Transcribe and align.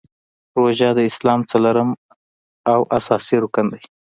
روژه 0.57 0.89
د 0.97 0.99
اسلام 1.09 1.39
څلورم 1.51 1.89
او 2.71 2.79
اساسې 2.97 3.35
رکن 3.43 3.65
دی. 3.73 3.83